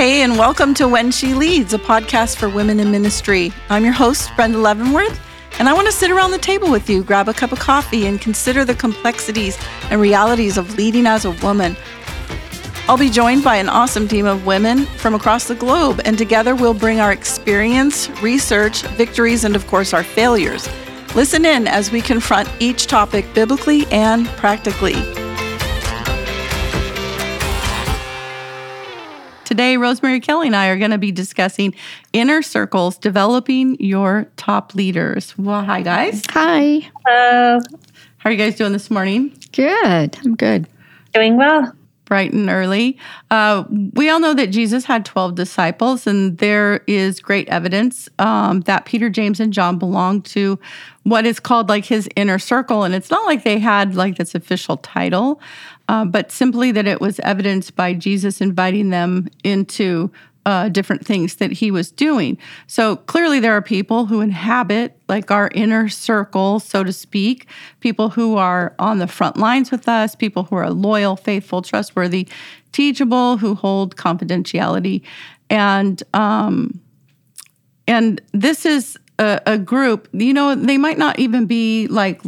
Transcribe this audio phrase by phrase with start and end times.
[0.00, 3.52] Hey, and welcome to When She Leads, a podcast for women in ministry.
[3.68, 5.20] I'm your host, Brenda Leavenworth,
[5.58, 8.06] and I want to sit around the table with you, grab a cup of coffee,
[8.06, 9.58] and consider the complexities
[9.90, 11.76] and realities of leading as a woman.
[12.88, 16.54] I'll be joined by an awesome team of women from across the globe, and together
[16.54, 20.66] we'll bring our experience, research, victories, and of course, our failures.
[21.14, 25.19] Listen in as we confront each topic biblically and practically.
[29.60, 31.74] Today, Rosemary Kelly and I are going to be discussing
[32.14, 35.36] inner circles, developing your top leaders.
[35.36, 36.22] Well, hi, guys.
[36.30, 36.90] Hi.
[37.04, 37.60] Hello.
[38.16, 39.38] How are you guys doing this morning?
[39.52, 40.16] Good.
[40.24, 40.66] I'm good.
[41.12, 41.74] Doing well.
[42.06, 42.96] Bright and early.
[43.30, 48.62] Uh, we all know that Jesus had 12 disciples, and there is great evidence um,
[48.62, 50.58] that Peter, James, and John belonged to
[51.02, 52.84] what is called like his inner circle.
[52.84, 55.38] And it's not like they had like this official title,
[55.90, 60.08] uh, but simply that it was evidenced by Jesus inviting them into
[60.46, 62.38] uh, different things that he was doing.
[62.68, 67.48] So clearly, there are people who inhabit like our inner circle, so to speak,
[67.80, 72.28] people who are on the front lines with us, people who are loyal, faithful, trustworthy,
[72.70, 75.02] teachable, who hold confidentiality.
[75.50, 76.80] And, um,
[77.88, 82.22] and this is a, a group, you know, they might not even be like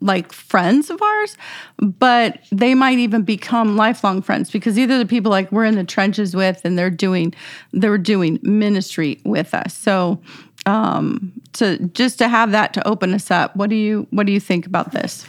[0.00, 1.36] like friends of ours,
[1.78, 5.84] but they might even become lifelong friends because either the people like we're in the
[5.84, 7.34] trenches with and they're doing
[7.72, 9.74] they're doing ministry with us.
[9.74, 10.20] So
[10.66, 14.32] um to just to have that to open us up, what do you what do
[14.32, 15.26] you think about this?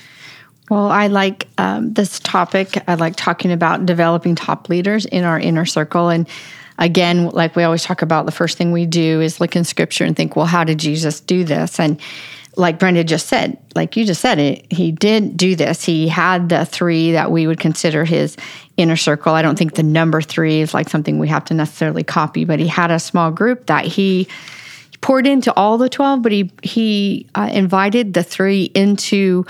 [0.69, 2.77] Well, I like um, this topic.
[2.87, 6.09] I like talking about developing top leaders in our inner circle.
[6.09, 6.27] And
[6.77, 10.03] again, like we always talk about, the first thing we do is look in scripture
[10.05, 11.79] and think, well, how did Jesus do this?
[11.79, 11.99] And
[12.59, 15.83] like Brenda just said, like you just said it, he did do this.
[15.83, 18.35] He had the three that we would consider his
[18.77, 19.33] inner circle.
[19.33, 22.59] I don't think the number three is like something we have to necessarily copy, but
[22.59, 24.27] he had a small group that he
[25.01, 29.45] poured into all the 12, but he, he uh, invited the three into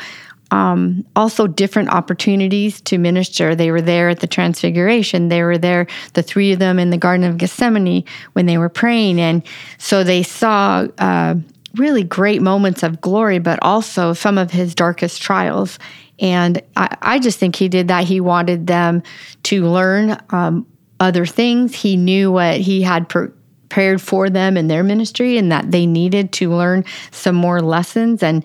[0.51, 3.55] um, also different opportunities to minister.
[3.55, 5.29] They were there at the Transfiguration.
[5.29, 8.03] They were there, the three of them in the Garden of Gethsemane
[8.33, 9.19] when they were praying.
[9.19, 9.43] And
[9.77, 11.35] so they saw uh,
[11.75, 15.79] really great moments of glory, but also some of his darkest trials.
[16.19, 18.03] And I, I just think he did that.
[18.03, 19.03] He wanted them
[19.43, 20.67] to learn um,
[20.99, 21.75] other things.
[21.75, 26.31] He knew what he had prepared for them in their ministry and that they needed
[26.33, 28.21] to learn some more lessons.
[28.23, 28.43] And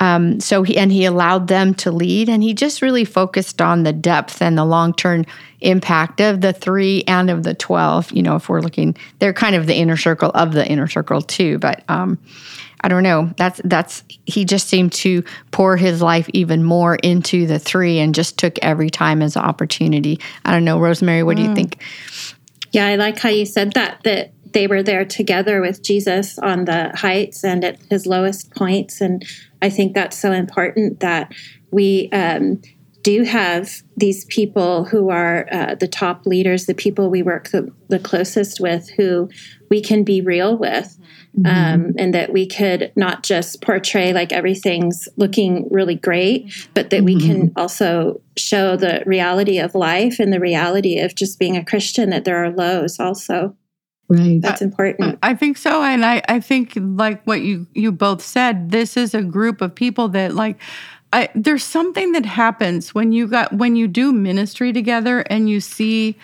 [0.00, 3.82] um, so he and he allowed them to lead, and he just really focused on
[3.82, 5.24] the depth and the long term
[5.60, 8.12] impact of the three and of the twelve.
[8.12, 11.20] You know, if we're looking, they're kind of the inner circle of the inner circle
[11.20, 11.58] too.
[11.58, 12.18] But um,
[12.80, 13.32] I don't know.
[13.36, 18.14] That's that's he just seemed to pour his life even more into the three, and
[18.14, 20.20] just took every time as an opportunity.
[20.44, 21.24] I don't know, Rosemary.
[21.24, 21.38] What mm.
[21.38, 21.54] do you mm.
[21.56, 21.82] think?
[22.70, 24.02] Yeah, I like how you said that.
[24.04, 29.00] That they were there together with Jesus on the heights and at his lowest points,
[29.00, 29.24] and
[29.60, 31.32] I think that's so important that
[31.70, 32.60] we um,
[33.02, 37.72] do have these people who are uh, the top leaders, the people we work the,
[37.88, 39.28] the, closest with, who
[39.70, 40.98] we can be real with.
[41.38, 41.46] Mm-hmm.
[41.46, 47.02] Um, and that we could not just portray like everything's looking really great, but that
[47.02, 47.04] mm-hmm.
[47.04, 51.64] we can also show the reality of life and the reality of just being a
[51.64, 53.54] Christian, that there are lows also.
[54.08, 54.40] Right.
[54.40, 55.18] That's important.
[55.22, 55.82] I think so.
[55.82, 59.74] And I, I think like what you, you both said, this is a group of
[59.74, 60.58] people that like,
[61.12, 65.60] I, there's something that happens when you got, when you do ministry together and you
[65.60, 66.16] see,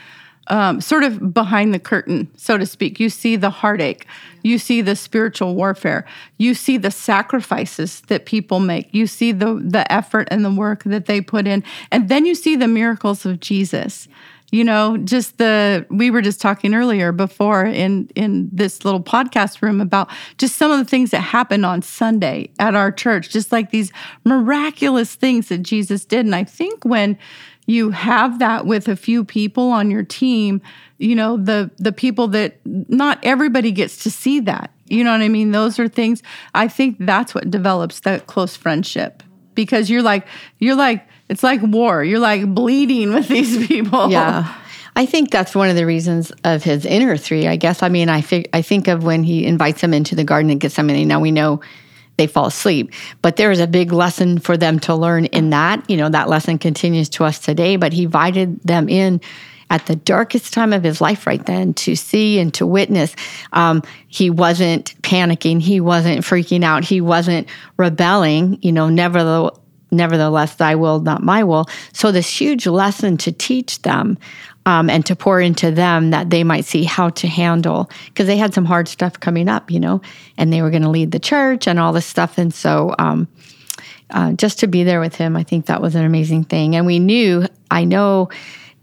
[0.49, 3.01] um, sort of behind the curtain, so to speak.
[3.01, 4.07] You see the heartache,
[4.43, 6.05] you see the spiritual warfare,
[6.37, 10.85] you see the sacrifices that people make, you see the the effort and the work
[10.85, 14.07] that they put in, and then you see the miracles of Jesus
[14.55, 19.61] you know just the we were just talking earlier before in in this little podcast
[19.63, 23.51] room about just some of the things that happened on Sunday at our church just
[23.51, 23.91] like these
[24.25, 26.25] miraculous things that Jesus did.
[26.25, 27.19] And I think when
[27.67, 30.63] you have that with a few people on your team
[30.99, 35.23] you know the the people that not everybody gets to see that you know what
[35.23, 35.51] I mean?
[35.51, 36.23] Those are things
[36.55, 39.23] I think that's what develops that close friendship
[39.55, 40.27] because you're like
[40.59, 42.05] you're like it's like war.
[42.05, 44.11] You're like bleeding with these people.
[44.11, 44.55] Yeah.
[44.97, 47.49] I think that's one of the reasons of his inner three.
[47.49, 47.83] I guess.
[47.83, 50.59] I mean, I think I think of when he invites them into the Garden of
[50.61, 51.09] Gethsemane.
[51.09, 51.61] Now we know
[52.17, 52.93] they fall asleep,
[53.23, 55.89] but there is a big lesson for them to learn in that.
[55.91, 57.77] You know, that lesson continues to us today.
[57.77, 59.21] But he invited them in
[59.69, 63.17] at the darkest time of his life right then to see and to witness.
[63.53, 65.61] Um, he wasn't panicking.
[65.61, 66.85] He wasn't freaking out.
[66.85, 68.61] He wasn't rebelling.
[68.63, 69.59] You know, nevertheless
[69.97, 71.67] nevertheless, thy will, not my will.
[71.93, 74.19] So, this huge lesson to teach them
[74.67, 78.37] um, and to pour into them that they might see how to handle, because they
[78.37, 80.01] had some hard stuff coming up, you know,
[80.37, 82.39] and they were going to lead the church and all this stuff.
[82.39, 83.29] And so, um,
[84.11, 86.77] uh, just to be there with him, I think that was an amazing thing.
[86.77, 88.31] And we knew, I know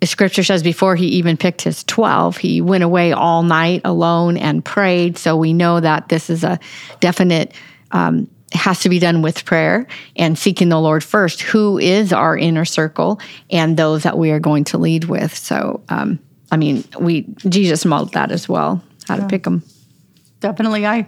[0.03, 4.65] scripture says before he even picked his 12 he went away all night alone and
[4.65, 6.59] prayed so we know that this is a
[6.99, 7.53] definite
[7.91, 12.37] um, has to be done with prayer and seeking the lord first who is our
[12.37, 13.19] inner circle
[13.49, 15.35] and those that we are going to lead with.
[15.35, 16.19] So um,
[16.51, 19.63] i mean we jesus modeled that as well how to pick them
[20.41, 20.85] definitely.
[20.85, 21.07] I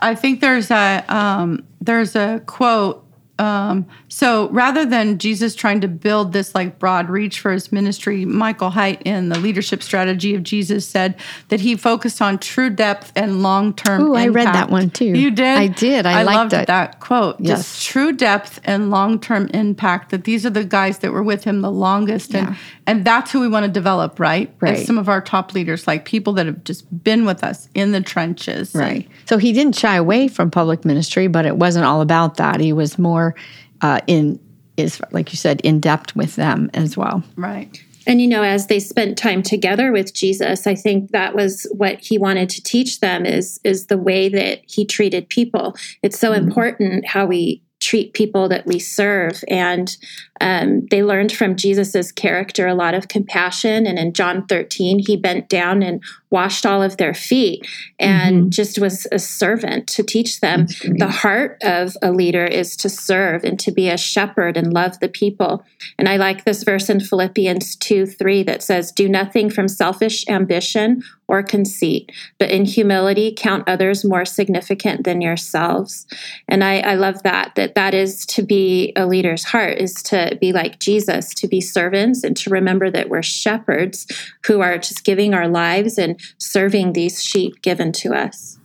[0.00, 3.04] i think there's a um, there's a quote
[3.42, 8.24] um, so rather than Jesus trying to build this like broad reach for his ministry,
[8.24, 11.16] Michael Hyatt in the leadership strategy of Jesus said
[11.48, 14.02] that he focused on true depth and long term.
[14.02, 15.06] Oh, I read that one too.
[15.06, 15.58] You did?
[15.58, 16.06] I did.
[16.06, 16.66] I, I loved it.
[16.68, 17.36] that quote.
[17.40, 17.58] Yes.
[17.58, 20.10] Just true depth and long term impact.
[20.10, 22.48] That these are the guys that were with him the longest, Yeah.
[22.48, 22.56] and
[22.86, 24.52] that's who we want to develop, right?
[24.60, 24.78] Right.
[24.78, 27.92] As some of our top leaders, like people that have just been with us in
[27.92, 29.08] the trenches, and- Right.
[29.26, 32.60] So he didn't shy away from public ministry, but it wasn't all about that.
[32.60, 33.34] He was more
[33.80, 34.38] uh, in
[34.76, 37.22] is like you said in depth with them as well.
[37.36, 37.82] right.
[38.04, 42.00] And you know, as they spent time together with Jesus, I think that was what
[42.00, 45.76] he wanted to teach them is is the way that he treated people.
[46.02, 49.96] It's so important how we treat people that we serve, and
[50.40, 53.86] um, they learned from Jesus's character a lot of compassion.
[53.86, 57.66] And in John thirteen, he bent down and washed all of their feet,
[57.98, 60.66] and just was a servant to teach them.
[60.98, 64.98] The heart of a leader is to serve and to be a shepherd and love
[65.00, 65.64] the people.
[65.98, 70.26] And I like this verse in Philippians 2 3 that says, Do nothing from selfish
[70.28, 71.02] ambition
[71.32, 76.06] or conceit, but in humility count others more significant than yourselves.
[76.46, 80.36] And I, I love that, that that is to be a leader's heart, is to
[80.42, 84.06] be like Jesus, to be servants and to remember that we're shepherds
[84.46, 88.58] who are just giving our lives and serving these sheep given to us.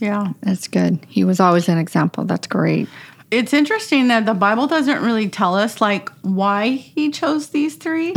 [0.00, 0.34] Yeah.
[0.42, 1.04] That's good.
[1.08, 2.24] He was always an example.
[2.24, 2.88] That's great.
[3.32, 8.12] It's interesting that the Bible doesn't really tell us like why he chose these 3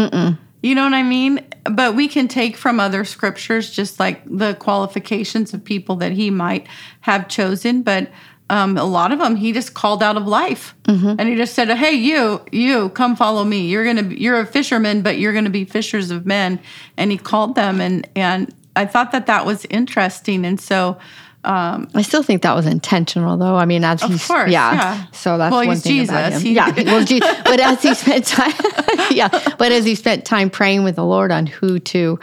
[0.61, 1.45] You know what I mean?
[1.63, 6.29] But we can take from other scriptures just like the qualifications of people that he
[6.29, 6.67] might
[7.01, 7.83] have chosen.
[7.83, 8.09] But
[8.49, 10.73] um, a lot of them he just called out of life,
[11.19, 13.67] and he just said, "Hey, you, you, come follow me.
[13.67, 16.59] You're gonna, be, you're a fisherman, but you're gonna be fishers of men."
[16.95, 20.97] And he called them, and and I thought that that was interesting, and so.
[21.43, 23.55] Um, I still think that was intentional, though.
[23.55, 24.73] I mean, as Of he's course, yeah.
[24.73, 25.05] yeah.
[25.13, 26.41] So that's Well, one he's thing about Jesus.
[26.41, 26.47] him.
[26.47, 28.53] He- yeah, well, Je- but as he spent time,
[29.11, 32.19] yeah, but as he spent time praying with the Lord on who to,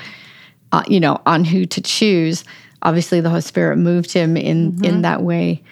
[0.73, 2.45] uh, you know, on who to choose,
[2.83, 4.85] obviously the Holy Spirit moved him in Mm-hmm.
[4.85, 5.63] in that way.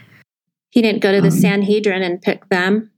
[0.71, 2.91] He didn't go to the Um, Sanhedrin and pick them.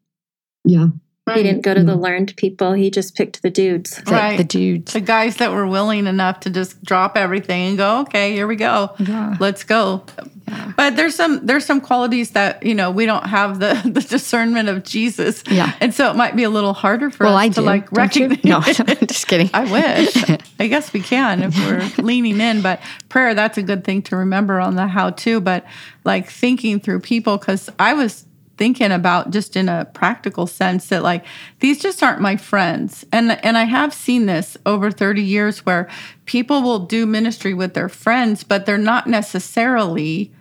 [0.64, 0.88] Yeah.
[1.32, 2.00] He didn't go to the mm-hmm.
[2.03, 2.75] learned people.
[2.75, 3.97] He just picked the dudes.
[4.05, 4.37] The, Right.
[4.37, 4.93] the dudes.
[4.93, 8.56] the guys that were willing enough to just drop everything and go okay here we
[8.56, 9.35] go Yeah.
[9.41, 10.05] let's go
[10.47, 10.73] Yeah.
[10.76, 14.69] but there's some there's some qualities that you know we don't have the the discernment
[14.69, 15.73] of jesus Yeah.
[15.81, 17.61] and so it might be a little harder for Well, us I to do.
[17.62, 18.29] like Don't you?
[18.29, 19.49] recognize No, just kidding.
[19.55, 20.38] I wish.
[20.61, 24.17] I guess we can if we're leaning in, but prayer, that's a good thing to
[24.17, 25.41] remember on the how to.
[25.41, 25.65] But
[26.05, 31.03] like thinking through people, because I was thinking about just in a practical sense that
[31.03, 31.25] like
[31.61, 33.05] these just aren't my friends.
[33.12, 35.89] And and I have seen this over 30 years where
[36.27, 40.32] people will do ministry with their friends, but they're not necessarily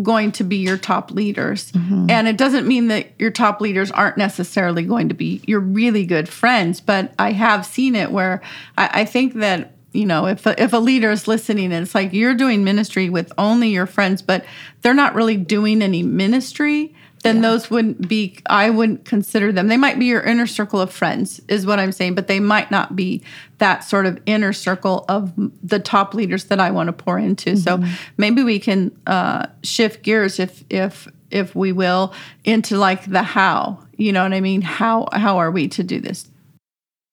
[0.00, 1.70] going to be your top leaders.
[1.72, 2.08] Mm-hmm.
[2.08, 6.06] And it doesn't mean that your top leaders aren't necessarily going to be your really
[6.06, 8.40] good friends, but I have seen it where
[8.76, 9.74] I, I think that.
[9.94, 13.10] You know, if a, if a leader is listening and it's like you're doing ministry
[13.10, 14.42] with only your friends, but
[14.80, 19.68] they're not really doing any ministry, then those wouldn't be, I wouldn't consider them.
[19.68, 22.70] They might be your inner circle of friends, is what I'm saying, but they might
[22.70, 23.22] not be
[23.58, 27.56] that sort of inner circle of the top leaders that I want to pour into.
[27.56, 27.82] So
[28.16, 32.12] maybe we can uh, shift gears, if if if we will,
[32.44, 33.78] into like the how.
[33.96, 34.62] You know what I mean?
[34.62, 36.28] How how are we to do this?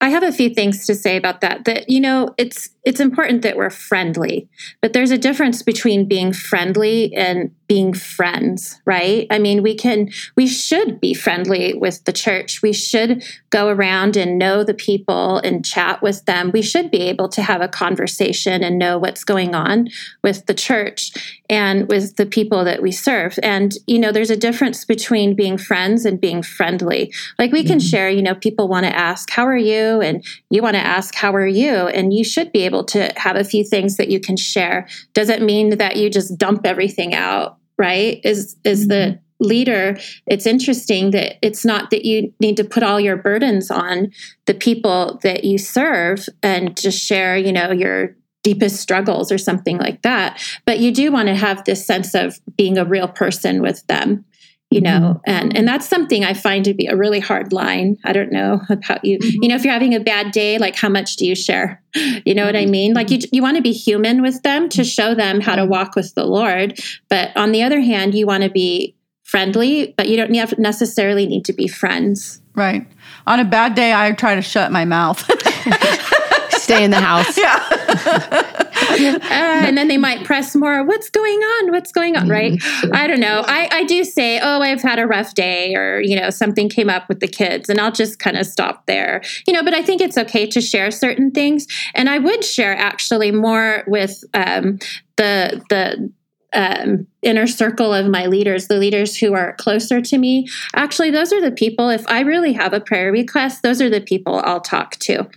[0.01, 1.65] I have a few things to say about that.
[1.65, 4.49] That you know, it's it's important that we're friendly,
[4.81, 9.27] but there's a difference between being friendly and being friends, right?
[9.29, 12.63] I mean, we can we should be friendly with the church.
[12.63, 16.49] We should go around and know the people and chat with them.
[16.51, 19.89] We should be able to have a conversation and know what's going on
[20.23, 21.11] with the church
[21.47, 23.37] and with the people that we serve.
[23.43, 27.13] And you know, there's a difference between being friends and being friendly.
[27.37, 27.87] Like we can mm-hmm.
[27.87, 31.13] share, you know, people want to ask, "How are you?" and you want to ask,
[31.13, 34.19] "How are you?" and you should be able to have a few things that you
[34.19, 34.87] can share.
[35.13, 38.19] Doesn't mean that you just dump everything out, right?
[38.23, 39.45] Is is the mm-hmm.
[39.47, 44.11] leader, it's interesting that it's not that you need to put all your burdens on
[44.45, 49.77] the people that you serve and just share, you know, your deepest struggles or something
[49.77, 50.41] like that.
[50.65, 54.25] But you do want to have this sense of being a real person with them
[54.69, 55.19] you know mm-hmm.
[55.25, 57.97] and and that's something i find to be a really hard line.
[58.03, 59.17] I don't know about you.
[59.19, 59.43] Mm-hmm.
[59.43, 61.81] you know if you're having a bad day like how much do you share?
[62.25, 62.71] You know what i mm-hmm.
[62.71, 62.93] mean?
[62.93, 65.95] Like you you want to be human with them to show them how to walk
[65.95, 70.17] with the lord but on the other hand you want to be friendly but you
[70.17, 72.41] don't necessarily need to be friends.
[72.55, 72.85] Right.
[73.25, 75.27] On a bad day i try to shut my mouth
[76.69, 78.59] stay in the house yeah
[78.89, 80.83] uh, and then they might press more.
[80.83, 81.71] What's going on?
[81.71, 82.27] What's going on?
[82.27, 82.53] Right?
[82.53, 82.95] Mm-hmm.
[82.95, 83.43] I don't know.
[83.45, 86.89] I, I do say, oh, I've had a rough day, or you know, something came
[86.89, 89.21] up with the kids, and I'll just kind of stop there.
[89.47, 92.75] You know, but I think it's okay to share certain things, and I would share
[92.75, 94.79] actually more with um,
[95.17, 96.11] the the
[96.53, 100.47] um, inner circle of my leaders, the leaders who are closer to me.
[100.75, 104.01] Actually, those are the people, if I really have a prayer request, those are the
[104.01, 105.29] people I'll talk to.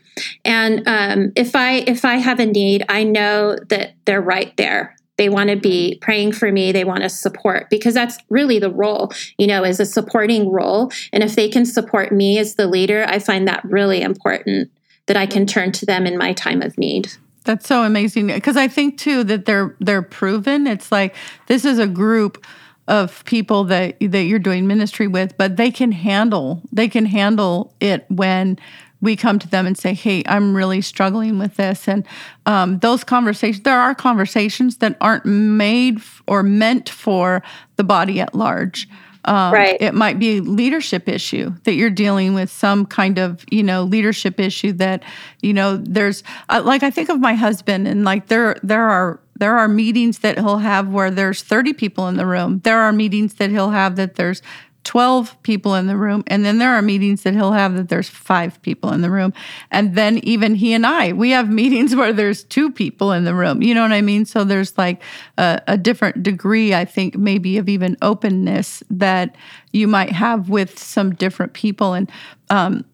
[0.45, 4.95] And um, if I if I have a need, I know that they're right there.
[5.19, 6.73] They want to be praying for me.
[6.73, 10.91] They want to support because that's really the role, you know, is a supporting role.
[11.13, 14.71] And if they can support me as the leader, I find that really important
[15.07, 17.13] that I can turn to them in my time of need.
[17.45, 20.67] That's so amazing because I think too that they're they're proven.
[20.67, 21.15] It's like
[21.47, 22.45] this is a group
[22.89, 27.75] of people that that you're doing ministry with, but they can handle they can handle
[27.81, 28.59] it when
[29.01, 32.07] we come to them and say, "Hey, I'm really struggling with this," and
[32.47, 33.65] um, those conversations.
[33.65, 37.43] There are conversations that aren't made or meant for
[37.77, 38.89] the body at large.
[39.25, 39.77] Um, right.
[39.81, 43.85] It might be a leadership issue that you're dealing with, some kind of you know
[43.85, 45.03] leadership issue that
[45.43, 49.21] you know there's uh, like I think of my husband and like there there are
[49.37, 52.61] there are meetings that he'll have where there's 30 people in the room.
[52.65, 54.43] There are meetings that he'll have that there's
[54.85, 58.09] 12 people in the room and then there are meetings that he'll have that there's
[58.09, 59.33] five people in the room.
[59.71, 63.35] And then even he and i we have meetings where there's two people in the
[63.35, 63.63] room.
[63.63, 64.25] You know what i mean?
[64.25, 65.03] So there's like
[65.39, 69.37] a, a different degree i think maybe of even openness that
[69.73, 71.95] you might have with some different people.
[71.95, 72.11] And
[72.51, 72.85] um,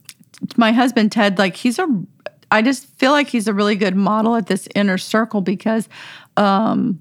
[0.56, 1.88] my husband ted like he's a
[2.50, 5.88] i just feel like he's a really good model at this inner circle because
[6.36, 7.00] um,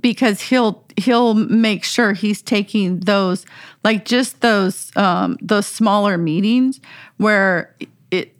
[0.00, 3.46] because he'll he'll make sure he's taking those
[3.84, 6.80] like just those um, those smaller meetings
[7.18, 7.74] where
[8.10, 8.34] it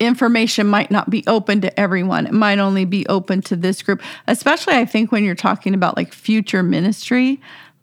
[0.00, 4.00] information might not be open to everyone it might only be open to this group
[4.28, 7.40] especially i think when you're talking about like future ministry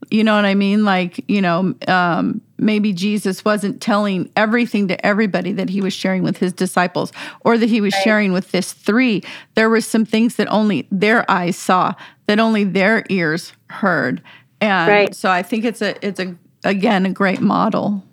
[0.10, 0.86] you know what I mean?
[0.86, 6.24] Like, you know, um, maybe Jesus wasn't telling everything to everybody that he was sharing
[6.24, 8.04] with his disciples or that he was right.
[8.04, 9.24] sharing with this three.
[9.56, 11.94] There were some things that only their eyes saw,
[12.28, 14.22] that only their ears heard.
[14.62, 15.16] And right.
[15.16, 18.04] so I think it's a it's a again a great model.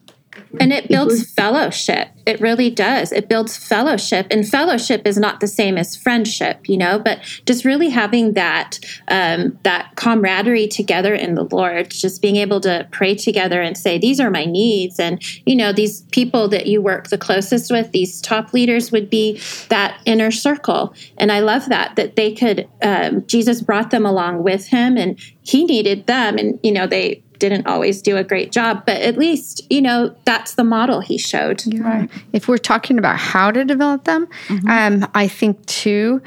[0.58, 2.08] And it builds fellowship.
[2.26, 3.12] It really does.
[3.12, 4.26] It builds fellowship.
[4.30, 8.78] And fellowship is not the same as friendship, you know, but just really having that
[9.08, 13.98] um, that camaraderie together in the Lord, just being able to pray together and say,
[13.98, 15.00] These are my needs.
[15.00, 19.10] And, you know, these people that you work the closest with, these top leaders would
[19.10, 20.94] be that inner circle.
[21.18, 25.18] And I love that, that they could, um, Jesus brought them along with him and
[25.42, 26.38] he needed them.
[26.38, 30.14] And, you know, they didn't always do a great job, but at least, you know,
[30.24, 31.60] that's the model he showed.
[31.74, 32.08] Right.
[32.32, 34.68] If we're talking about how to develop them, mm-hmm.
[34.68, 36.22] um, I think too,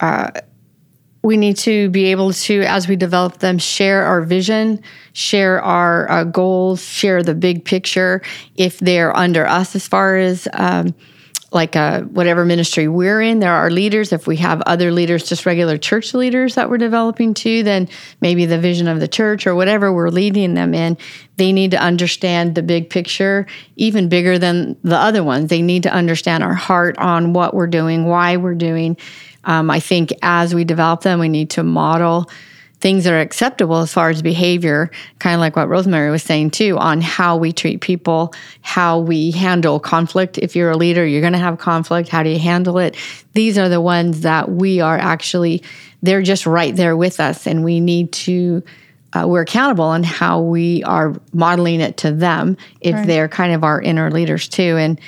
[0.00, 0.30] uh,
[1.22, 6.10] we need to be able to, as we develop them, share our vision, share our
[6.10, 8.22] uh, goals, share the big picture.
[8.56, 10.94] If they're under us, as far as um,
[11.52, 14.12] like uh, whatever ministry we're in, there are leaders.
[14.12, 17.88] If we have other leaders, just regular church leaders that we're developing too, then
[18.20, 20.96] maybe the vision of the church or whatever we're leading them in,
[21.36, 25.50] they need to understand the big picture, even bigger than the other ones.
[25.50, 28.96] They need to understand our heart on what we're doing, why we're doing.
[29.44, 32.30] Um, I think as we develop them, we need to model
[32.82, 36.50] things that are acceptable as far as behavior, kind of like what Rosemary was saying
[36.50, 40.36] too, on how we treat people, how we handle conflict.
[40.36, 42.08] If you're a leader, you're going to have conflict.
[42.08, 42.96] How do you handle it?
[43.34, 45.62] These are the ones that we are actually,
[46.02, 48.62] they're just right there with us, and we need to.
[49.14, 53.06] Uh, we're accountable on how we are modeling it to them if right.
[53.06, 54.78] they're kind of our inner leaders too.
[54.78, 54.98] And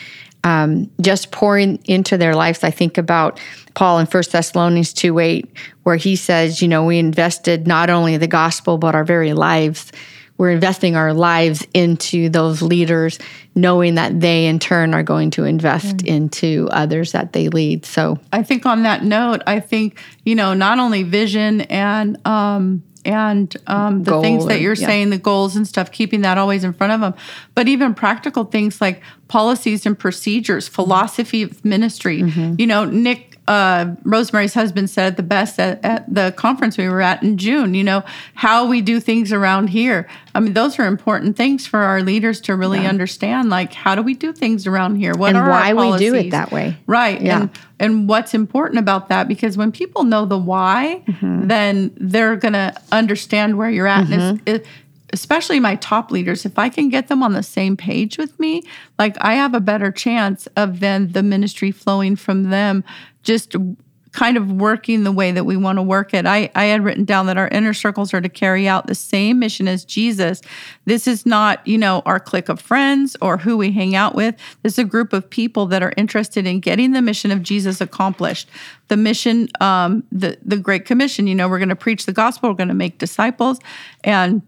[0.45, 2.63] um, just pouring into their lives.
[2.63, 3.41] I think about
[3.75, 8.17] Paul in 1 Thessalonians 2 8, where he says, you know, we invested not only
[8.17, 9.91] the gospel, but our very lives
[10.37, 13.19] we're investing our lives into those leaders,
[13.55, 16.07] knowing that they in turn are going to invest mm.
[16.07, 17.87] into others that they lead.
[17.87, 22.83] So I think on that note, I think, you know, not only vision and, um,
[23.05, 24.87] and um, the Goal things that you're yeah.
[24.87, 27.15] saying, the goals and stuff, keeping that always in front of them.
[27.55, 32.23] But even practical things like policies and procedures, philosophy of ministry.
[32.23, 32.55] Mm-hmm.
[32.59, 37.03] You know, Nick uh, Rosemary's husband said the best at, at, the conference we were
[37.03, 37.75] at in June.
[37.75, 38.03] You know
[38.35, 40.09] how we do things around here.
[40.35, 42.89] I mean, those are important things for our leaders to really yeah.
[42.89, 43.51] understand.
[43.51, 45.15] Like, how do we do things around here?
[45.15, 46.77] What and are why we do it that way?
[46.87, 47.21] Right.
[47.21, 47.43] Yeah.
[47.43, 49.29] And, and what's important about that?
[49.29, 51.47] Because when people know the why, mm-hmm.
[51.47, 54.07] then they're going to understand where you're at.
[54.07, 54.13] Mm-hmm.
[54.13, 54.67] And it's, it,
[55.13, 58.63] especially my top leaders, if I can get them on the same page with me,
[58.99, 62.83] like I have a better chance of then the ministry flowing from them
[63.25, 63.57] just
[64.15, 66.25] kind of working the way that we want to work it.
[66.25, 69.41] I, I had written down that our inner circles are to carry out the same
[69.41, 70.41] mission as Jesus.
[70.85, 74.37] This is not, you know, our clique of friends or who we hang out with.
[74.63, 77.81] This is a group of people that are interested in getting the mission of Jesus
[77.81, 78.49] accomplished.
[78.87, 82.51] The mission, um, the, the Great Commission, you know, we're going to preach the gospel,
[82.51, 83.59] we're going to make disciples.
[84.05, 84.43] And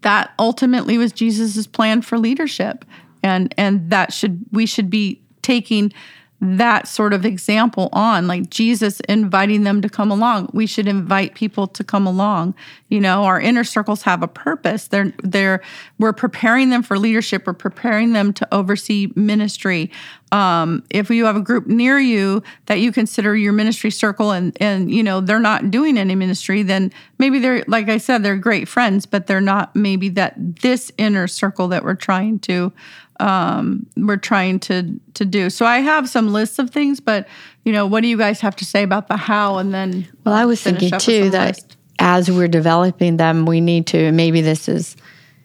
[0.00, 2.86] that ultimately was Jesus's plan for leadership.
[3.22, 5.92] And and that should we should be taking
[6.40, 10.48] that sort of example on like Jesus inviting them to come along.
[10.54, 12.54] We should invite people to come along.
[12.88, 14.88] You know, our inner circles have a purpose.
[14.88, 15.62] They're they're
[15.98, 17.46] we're preparing them for leadership.
[17.46, 19.90] We're preparing them to oversee ministry.
[20.32, 24.56] Um, if you have a group near you that you consider your ministry circle and
[24.60, 28.36] and you know they're not doing any ministry, then maybe they're like I said, they're
[28.36, 32.72] great friends, but they're not maybe that this inner circle that we're trying to
[33.20, 35.50] um, we're trying to to do.
[35.50, 37.28] So I have some lists of things, but
[37.64, 39.58] you know, what do you guys have to say about the how?
[39.58, 41.76] And then well, I was thinking too that list.
[41.98, 44.96] as we're developing them, we need to maybe this is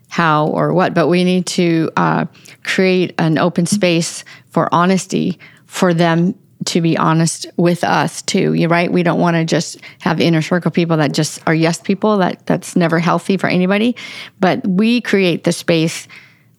[0.08, 2.26] how or what, but we need to uh,
[2.64, 6.34] create an open space for honesty for them
[6.66, 8.54] to be honest with us too.
[8.54, 8.92] You're right.
[8.92, 12.18] We don't want to just have inner circle people that just are yes people.
[12.18, 13.96] That that's never healthy for anybody.
[14.40, 16.08] But we create the space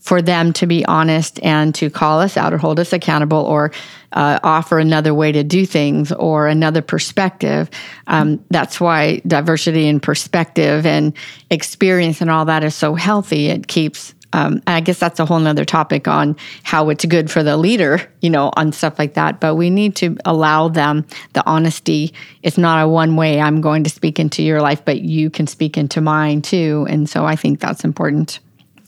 [0.06, 3.72] for them to be honest and to call us out or hold us accountable or
[4.12, 7.68] uh, offer another way to do things or another perspective.
[8.06, 11.12] Um, that's why diversity and perspective and
[11.50, 13.48] experience and all that is so healthy.
[13.48, 17.42] It keeps um, I guess that's a whole nother topic on how it's good for
[17.42, 19.40] the leader, you know, on stuff like that.
[19.40, 22.12] But we need to allow them the honesty.
[22.42, 25.46] It's not a one way, I'm going to speak into your life, but you can
[25.46, 26.86] speak into mine too.
[26.90, 28.40] And so I think that's important.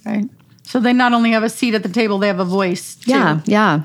[0.04, 0.28] Right.
[0.68, 2.96] So they not only have a seat at the table, they have a voice.
[2.96, 3.12] Too.
[3.12, 3.84] Yeah, yeah.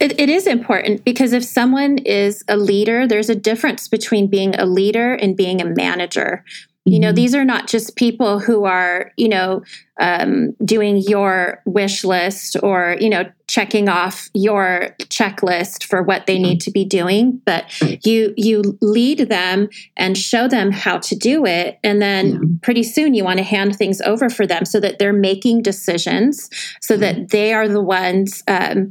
[0.00, 4.54] It, it is important because if someone is a leader, there's a difference between being
[4.54, 6.46] a leader and being a manager.
[6.84, 7.14] You know, mm-hmm.
[7.16, 9.62] these are not just people who are, you know,
[10.00, 16.38] um, doing your wish list or, you know, checking off your checklist for what they
[16.38, 17.70] need to be doing, but
[18.04, 22.38] you you lead them and show them how to do it, and then yeah.
[22.62, 26.48] pretty soon you want to hand things over for them so that they're making decisions,
[26.80, 28.90] so that they are the ones um,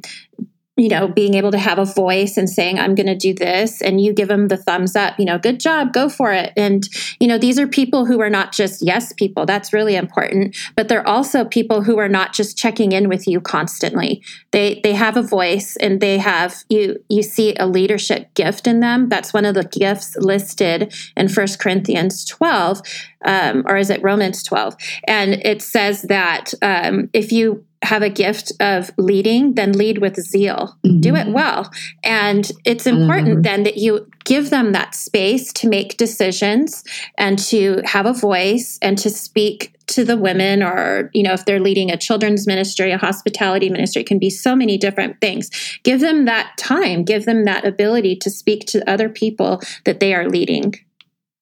[0.82, 3.84] you know, being able to have a voice and saying, I'm going to do this,
[3.84, 6.54] and you give them the thumbs up, you know, good job, go for it.
[6.58, 6.88] And,
[7.20, 10.88] you know, these are people who are not just yes people, that's really important, but
[10.88, 14.24] they're also people who are not just checking in with you constantly.
[14.50, 18.80] They they have a voice and they have you you see a leadership gift in
[18.80, 19.08] them.
[19.08, 22.82] That's one of the gifts listed in First Corinthians 12.
[23.24, 24.76] Um, or is it Romans 12?
[25.08, 30.16] And it says that um, if you have a gift of leading, then lead with
[30.16, 30.78] zeal.
[30.86, 31.00] Mm-hmm.
[31.00, 31.72] Do it well.
[32.04, 36.84] And it's important then that you give them that space to make decisions
[37.18, 41.44] and to have a voice and to speak to the women or you know if
[41.44, 45.50] they're leading a children's ministry a hospitality ministry it can be so many different things
[45.84, 50.14] give them that time give them that ability to speak to other people that they
[50.14, 50.72] are leading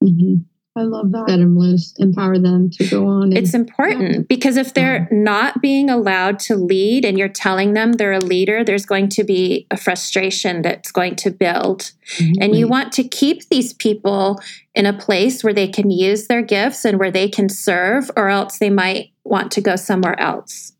[0.04, 0.38] mm-hmm.
[0.76, 1.26] I love that.
[1.28, 3.24] Let them loose, empower them to go on.
[3.24, 4.20] And, it's important yeah.
[4.30, 5.18] because if they're yeah.
[5.18, 9.24] not being allowed to lead and you're telling them they're a leader, there's going to
[9.24, 11.92] be a frustration that's going to build.
[12.16, 12.42] Mm-hmm.
[12.42, 14.40] And you want to keep these people
[14.76, 18.30] in a place where they can use their gifts and where they can serve, or
[18.30, 20.74] else they might want to go somewhere else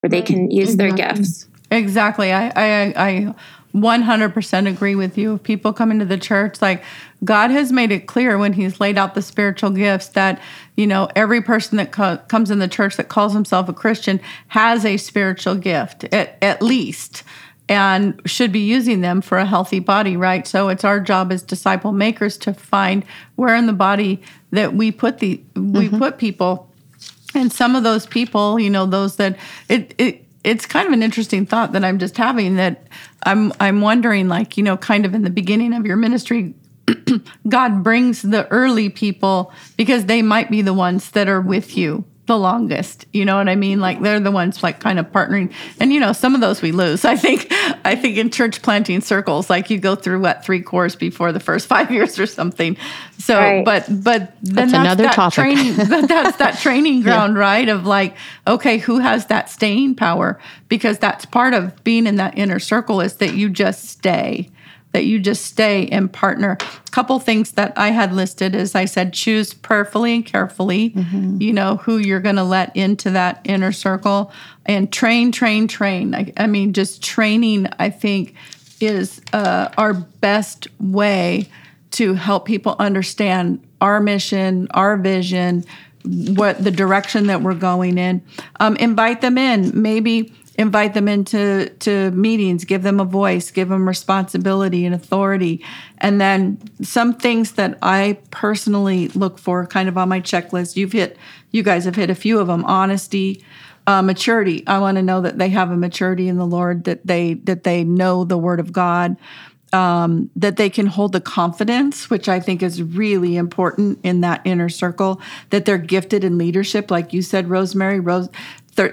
[0.00, 1.02] where they can use exactly.
[1.02, 1.46] their gifts.
[1.70, 2.32] Exactly.
[2.32, 3.34] I, I, I
[3.74, 5.34] 100% agree with you.
[5.34, 6.82] If people come into the church, like
[7.22, 10.40] God has made it clear when He's laid out the spiritual gifts that,
[10.76, 14.20] you know, every person that co- comes in the church that calls himself a Christian
[14.48, 17.22] has a spiritual gift, at, at least,
[17.68, 20.46] and should be using them for a healthy body, right?
[20.46, 23.04] So it's our job as disciple makers to find
[23.36, 25.98] where in the body that we put the, we mm-hmm.
[25.98, 26.70] put people
[27.34, 29.36] and some of those people, you know, those that
[29.68, 32.86] it it it's kind of an interesting thought that I'm just having that
[33.24, 36.54] I'm I'm wondering like, you know, kind of in the beginning of your ministry
[37.48, 42.04] God brings the early people because they might be the ones that are with you
[42.30, 43.06] the longest.
[43.12, 43.80] You know what I mean?
[43.80, 45.52] Like they're the ones like kind of partnering.
[45.80, 47.04] And you know, some of those we lose.
[47.14, 47.48] I think
[47.84, 51.40] I think in church planting circles, like you go through what three cores before the
[51.40, 52.76] first five years or something.
[53.18, 53.64] So Right.
[53.64, 55.34] but but then That's that's, another that topic.
[55.34, 57.68] training but that's that training ground, right?
[57.68, 58.16] Of like,
[58.46, 60.38] okay, who has that staying power?
[60.68, 64.50] Because that's part of being in that inner circle is that you just stay
[64.92, 66.58] that you just stay and partner.
[66.60, 70.92] A couple things that I had listed is I said choose prayerfully and carefully,
[71.40, 74.32] you know, who you're going to let into that inner circle
[74.66, 76.14] and train, train, train.
[76.14, 78.34] I, I mean, just training, I think,
[78.80, 81.48] is uh, our best way
[81.92, 85.64] to help people understand our mission, our vision,
[86.02, 88.22] what the direction that we're going in.
[88.58, 89.80] Um, invite them in.
[89.80, 92.64] Maybe invite them into to meetings.
[92.66, 93.50] Give them a voice.
[93.50, 95.64] Give them responsibility and authority.
[95.98, 100.76] And then some things that I personally look for, kind of on my checklist.
[100.76, 101.16] You've hit.
[101.50, 102.64] You guys have hit a few of them.
[102.66, 103.42] Honesty.
[103.86, 104.62] Uh, maturity.
[104.66, 107.64] I want to know that they have a maturity in the Lord, that they that
[107.64, 109.16] they know the Word of God,
[109.72, 114.42] um, that they can hold the confidence, which I think is really important in that
[114.44, 115.20] inner circle,
[115.50, 116.90] that they're gifted in leadership.
[116.90, 118.28] Like you said, Rosemary, Rose,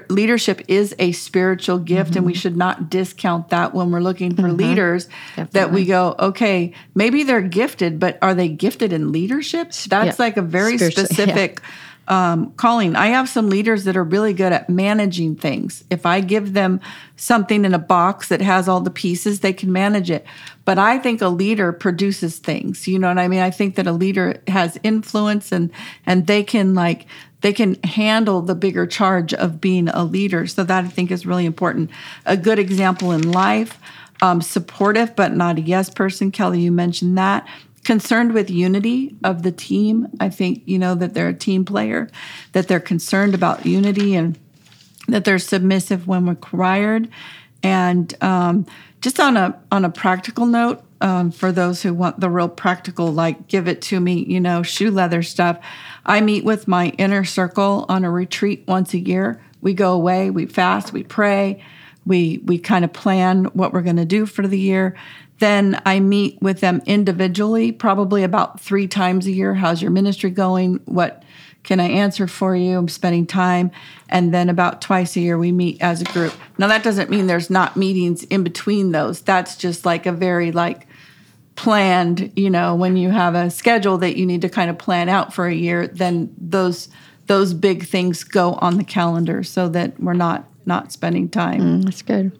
[0.09, 4.51] leadership is a spiritual gift, and we should not discount that when we're looking for
[4.51, 5.07] leaders.
[5.51, 9.71] That we go, okay, maybe they're gifted, but are they gifted in leadership?
[9.87, 10.25] That's Yeah.
[10.25, 11.15] like a very Spiritually, yeah.
[11.15, 11.61] specific
[12.07, 12.95] um, calling.
[12.95, 15.83] I have some leaders that are really good at managing things.
[15.89, 16.79] If I give them
[17.17, 20.25] something in a box that has all the pieces, they can manage it.
[20.63, 22.87] But I think a leader produces things.
[22.87, 23.41] You know what I mean?
[23.41, 25.69] I think that a leader has influence and
[26.05, 27.07] and they can like
[27.41, 30.47] they can handle the bigger charge of being a leader.
[30.47, 31.91] So that I think is really important.
[32.25, 33.79] A good example in life.
[34.19, 36.31] Um, supportive but not a yes person.
[36.31, 37.47] Kelly, you mentioned that
[37.87, 40.09] concerned with unity of the team.
[40.19, 42.09] I think, you know, that they're a team player,
[42.51, 44.37] that they're concerned about unity and
[45.07, 47.07] that they're submissive when required.
[47.63, 48.65] And um,
[48.99, 53.11] just on a on a practical note, um, for those who want the real practical,
[53.11, 55.59] like give it to me, you know, shoe leather stuff.
[56.05, 59.41] I meet with my inner circle on a retreat once a year.
[59.61, 61.63] We go away, we fast, we pray,
[62.05, 64.95] we we kind of plan what we're going to do for the year.
[65.39, 69.53] Then I meet with them individually, probably about three times a year.
[69.53, 70.79] How's your ministry going?
[70.85, 71.23] What
[71.67, 72.77] can I answer for you?
[72.77, 73.71] I'm spending time.
[74.09, 76.33] And then about twice a year, we meet as a group.
[76.57, 79.21] Now, that doesn't mean there's not meetings in between those.
[79.21, 80.86] That's just like a very, like,
[81.57, 85.09] planned, you know, when you have a schedule that you need to kind of plan
[85.09, 86.87] out for a year, then those
[87.25, 91.59] those big things go on the calendar so that we're not not spending time.
[91.59, 92.31] Mm, that's good.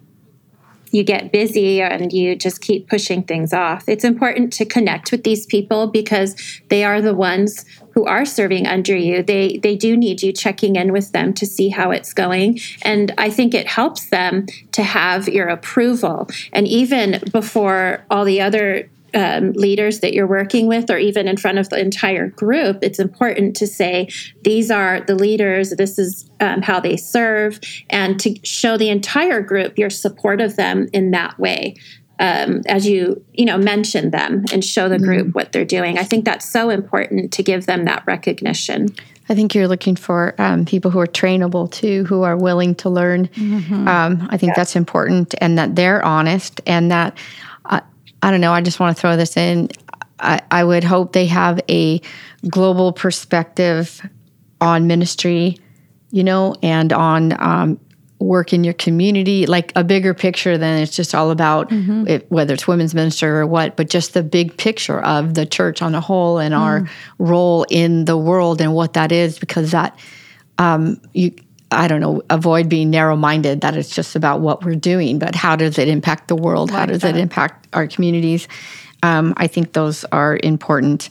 [0.90, 3.84] you get busy and you just keep pushing things off.
[3.88, 6.34] It's important to connect with these people because
[6.68, 9.22] they are the ones who are serving under you.
[9.22, 12.60] They they do need you checking in with them to see how it's going.
[12.82, 16.28] And I think it helps them to have your approval.
[16.52, 21.36] And even before all the other um, leaders that you're working with, or even in
[21.36, 24.08] front of the entire group, it's important to say,
[24.42, 29.40] these are the leaders, this is um, how they serve, and to show the entire
[29.40, 31.76] group your support of them in that way.
[32.20, 36.02] Um, as you you know mention them and show the group what they're doing i
[36.02, 38.88] think that's so important to give them that recognition
[39.28, 42.88] I think you're looking for um, people who are trainable too, who are willing to
[42.88, 43.28] learn.
[43.88, 47.16] Um, I think that's important, and that they're honest, and that
[47.66, 47.82] I,
[48.22, 48.52] I don't know.
[48.52, 49.68] I just want to throw this in.
[50.20, 52.00] I, I would hope they have a
[52.48, 54.02] global perspective
[54.60, 55.58] on ministry,
[56.10, 57.80] you know, and on um,
[58.18, 61.68] work in your community, like a bigger picture than it's just all about
[62.08, 65.80] it, whether it's women's minister or what, but just the big picture of the church
[65.82, 66.80] on a whole and our
[67.18, 69.96] role in the world and what that is, because that
[70.58, 71.32] um, you.
[71.70, 75.34] I don't know, avoid being narrow minded that it's just about what we're doing, but
[75.34, 76.70] how does it impact the world?
[76.70, 78.48] how does it impact our communities?
[79.02, 81.10] Um, I think those are important.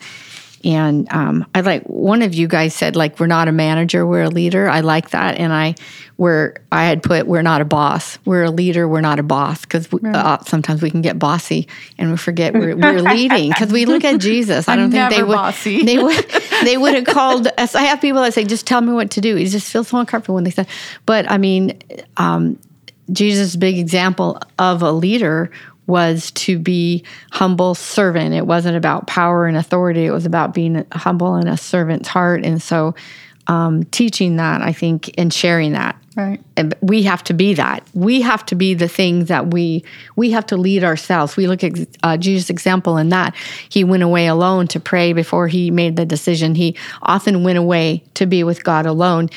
[0.67, 4.23] And um, I like one of you guys said like we're not a manager, we're
[4.23, 4.67] a leader.
[4.67, 5.75] I like that, and I
[6.17, 9.61] we're I had put we're not a boss, we're a leader, we're not a boss
[9.61, 13.85] because uh, sometimes we can get bossy and we forget we're, we're leading because we
[13.85, 14.67] look at Jesus.
[14.67, 15.83] I I'm don't think they would bossy.
[15.83, 16.25] they would
[16.65, 17.73] they would have called us.
[17.73, 19.37] I have people that say just tell me what to do.
[19.37, 20.67] It just feels so uncomfortable when they said,
[21.05, 21.79] but I mean.
[22.17, 22.59] Um,
[23.09, 25.49] Jesus' big example of a leader
[25.87, 28.35] was to be humble servant.
[28.35, 30.05] It wasn't about power and authority.
[30.05, 32.45] It was about being humble and a servant's heart.
[32.45, 32.93] And so
[33.47, 35.99] um, teaching that, I think, and sharing that.
[36.17, 36.41] Right.
[36.55, 37.87] And we have to be that.
[37.93, 39.83] We have to be the things that we
[40.15, 41.37] we have to lead ourselves.
[41.37, 43.35] We look at uh, Jesus' example in that
[43.69, 46.55] he went away alone to pray before he made the decision.
[46.55, 49.29] He often went away to be with God alone.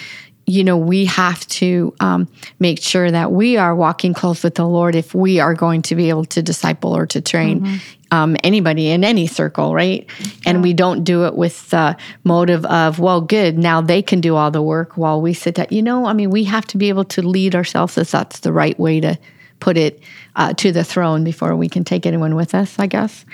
[0.50, 2.26] You know, we have to um,
[2.58, 5.94] make sure that we are walking close with the Lord if we are going to
[5.94, 7.76] be able to disciple or to train Mm-hmm.
[8.10, 10.06] um, anybody in any circle, right?
[10.44, 14.34] And we don't do it with the motive of, well, good, now they can do
[14.34, 15.66] all the work while we sit down.
[15.70, 18.52] You know, I mean, we have to be able to lead ourselves if that's the
[18.52, 19.16] right way to
[19.60, 20.00] put it
[20.34, 23.24] uh, to the throne before we can take anyone with us, I guess.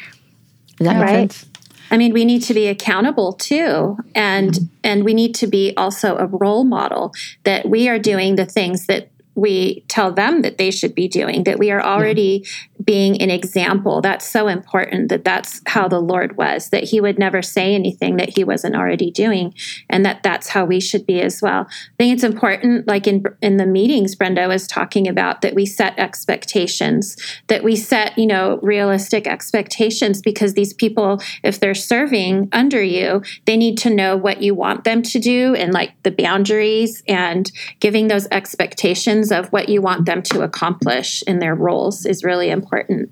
[0.77, 1.33] Does that make Right.
[1.33, 1.47] sense?
[1.91, 4.65] I mean, we need to be accountable too, and mm-hmm.
[4.85, 7.13] and we need to be also a role model
[7.45, 11.45] that we are doing the things that we tell them that they should be doing.
[11.45, 12.45] That we are already
[12.83, 14.01] being an example.
[14.01, 15.11] That's so important.
[15.11, 16.71] That that's how the Lord was.
[16.71, 19.55] That He would never say anything that He wasn't already doing,
[19.91, 21.67] and that that's how we should be as well.
[21.69, 25.67] I think it's important, like in in the meetings, Brenda was talking about that we
[25.67, 27.17] set expectations.
[27.49, 33.23] That we set, you know, realistic expectations because these people, if they're serving under you,
[33.45, 37.53] they need to know what you want them to do and like the boundaries and
[37.81, 42.51] giving those expectations of what you want them to accomplish in their roles is really
[42.51, 43.11] important.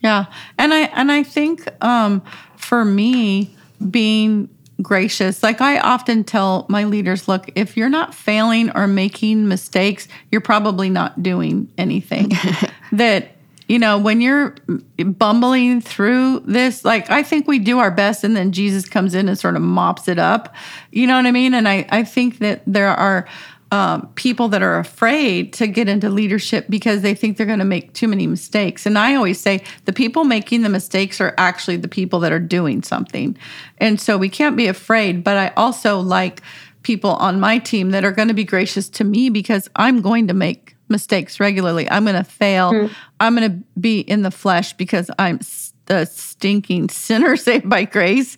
[0.00, 0.26] Yeah.
[0.58, 2.22] And I and I think um
[2.56, 3.54] for me
[3.90, 4.48] being
[4.82, 10.08] gracious like I often tell my leaders look if you're not failing or making mistakes
[10.32, 12.32] you're probably not doing anything
[12.92, 13.28] that
[13.68, 14.56] you know when you're
[14.98, 19.28] bumbling through this like I think we do our best and then Jesus comes in
[19.28, 20.54] and sort of mops it up
[20.90, 23.26] you know what I mean and I I think that there are
[23.70, 27.64] um, people that are afraid to get into leadership because they think they're going to
[27.64, 28.86] make too many mistakes.
[28.86, 32.38] And I always say the people making the mistakes are actually the people that are
[32.38, 33.36] doing something.
[33.78, 35.24] And so we can't be afraid.
[35.24, 36.42] But I also like
[36.82, 40.28] people on my team that are going to be gracious to me because I'm going
[40.28, 41.90] to make mistakes regularly.
[41.90, 42.70] I'm going to fail.
[43.18, 45.40] I'm going to be in the flesh because I'm
[45.86, 48.36] the stinking sinner saved by grace.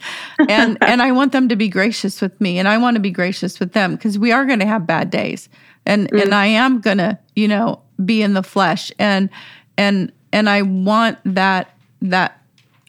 [0.48, 3.10] And and I want them to be gracious with me and I want to be
[3.10, 5.48] gracious with them because we are going to have bad days.
[5.84, 6.22] And mm.
[6.22, 8.92] and I am going to you know be in the flesh.
[8.98, 9.30] And
[9.76, 11.70] and and I want that
[12.02, 12.40] that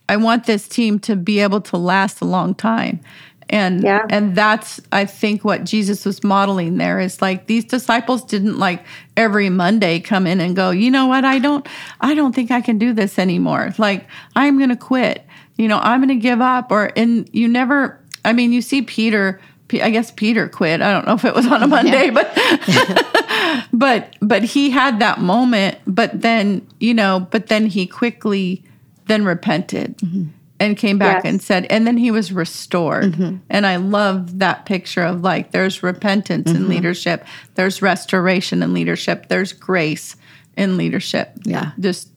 [0.09, 3.01] I want this team to be able to last a long time
[3.49, 4.05] and Yeah.
[4.09, 8.83] and that's i think what jesus was modeling there is like these disciples didn't like
[9.15, 11.23] every monday come in and go you know what?
[11.25, 11.67] I don't
[12.01, 13.73] i don't think i can do this anymore.
[13.77, 15.23] Like i'm gonna quit.
[15.57, 16.71] You know i'm gonna give up.
[16.71, 19.39] Or and you never i mean you see peter
[19.73, 20.81] i guess peter quit.
[20.81, 22.31] I don't know if it was on a monday but
[23.73, 28.63] but but he had that moment but then you know but then he quickly
[29.07, 30.25] then repented mm-hmm.
[30.59, 31.31] And came back Yes.
[31.31, 33.13] and said and then he was restored.
[33.13, 33.37] Mm-hmm.
[33.49, 36.69] And i love that picture of like there's repentance in mm-hmm.
[36.69, 40.15] leadership there's restoration in leadership there's grace
[40.55, 41.31] in leadership.
[41.43, 41.71] Yeah.
[41.79, 42.09] just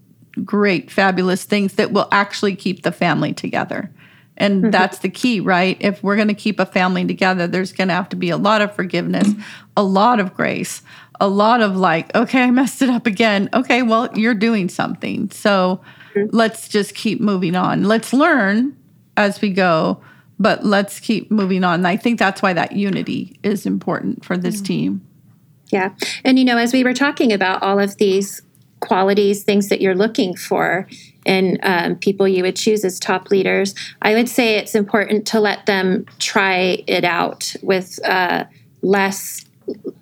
[0.44, 3.90] great fabulous things that will actually keep the family together.
[4.37, 4.70] And mm-hmm.
[4.70, 5.76] that's the key right?
[5.81, 8.37] If we're going to keep a family together there's going to have to be a
[8.38, 9.29] lot of forgiveness
[9.76, 10.83] a lot of grace
[11.20, 13.50] a lot of like okay i messed it up again.
[13.53, 15.31] Okay well you're doing something.
[15.31, 15.83] So
[16.30, 18.76] let's just keep moving on let's learn
[19.16, 20.00] as we go
[20.38, 24.36] but let's keep moving on and i think that's why that unity is important for
[24.36, 25.02] this team
[25.72, 25.94] Yeah.
[26.24, 28.42] And, you know, as we were talking about all of these
[28.80, 30.88] qualities, things that you're looking for
[31.24, 35.40] in um, people you would choose as top leaders, I would say it's important to
[35.40, 38.44] let them try it out with uh,
[38.82, 39.44] less.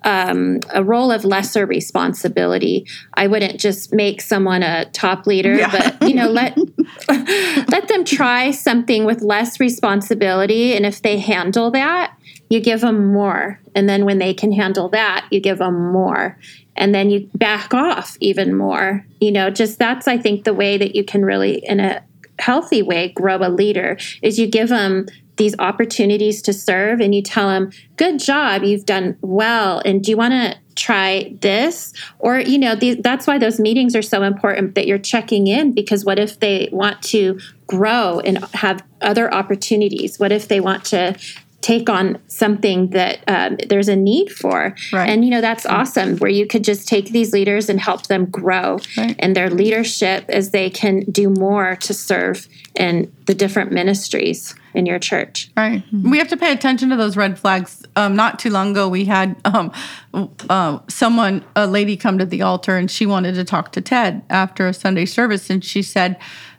[0.03, 2.87] Um, a role of lesser responsibility.
[3.13, 6.57] I wouldn't just make someone a top leader, but you know, let
[7.09, 12.15] let them try something with less responsibility, and if they handle that,
[12.49, 13.59] you give them more.
[13.75, 16.37] And then when they can handle that, you give them more.
[16.75, 19.05] And then you back off even more.
[19.19, 22.03] You know, just that's, I think, the way that you can really, in a
[22.39, 25.07] healthy way, grow a leader is you give them
[25.39, 29.81] these opportunities to serve and you tell them, good job, you've done well.
[29.83, 31.93] And do you want to try this?
[32.19, 35.73] Or, you know, the, that's why those meetings are so important that you're checking in
[35.73, 40.19] because what if they want to grow and have other opportunities?
[40.19, 41.17] What if they want to
[41.61, 44.73] take on something that um, there's a need for.
[44.93, 45.09] Right.
[45.09, 48.27] And, you know, that's awesome where you could just take these leaders and help them
[48.27, 49.13] grow Right.
[49.19, 54.85] in their leadership as they can do more to serve in the different ministries in
[54.85, 55.51] your church.
[55.57, 55.83] Right.
[55.91, 57.85] We have to pay attention to those red flags.
[57.95, 59.71] Um, not too long ago, we had um,
[60.13, 64.23] uh, someone, a lady, come to the altar and she wanted to talk to Ted
[64.29, 65.49] after a Sunday service.
[65.49, 66.17] And she said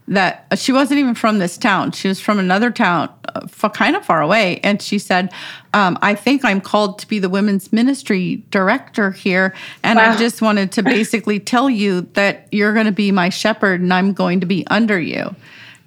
[0.09, 1.93] that she wasn't even from this town.
[1.93, 4.59] She was from another town, uh, f- kind of far away.
[4.65, 5.33] And she said,
[5.73, 9.55] um, I think I'm called to be the women's ministry director here.
[9.85, 13.81] And I just wanted to basically tell you that you're going to be my shepherd
[13.81, 15.37] and I'm going to be under you.